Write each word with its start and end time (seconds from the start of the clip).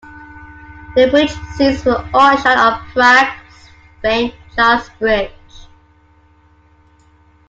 The 0.95 1.11
bridge 1.11 1.29
scenes 1.51 1.85
were 1.85 2.03
all 2.11 2.35
shot 2.35 2.57
on 2.57 2.79
Prague's 2.91 3.69
famed 4.01 4.33
Charles 4.55 4.89
Bridge. 4.97 5.29